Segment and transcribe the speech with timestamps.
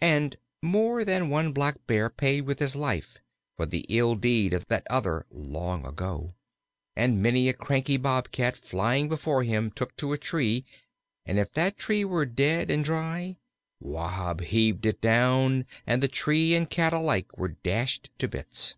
[0.00, 3.18] And more than one Blackbear paid with his life
[3.56, 6.30] for the ill deed of that other, long ago.
[6.94, 10.64] And many a cranky Bobcat flying before him took to a tree,
[11.26, 13.38] and if that tree were dead and dry,
[13.80, 18.76] Wahb heaved it down, and tree and Cat alike were dashed to bits.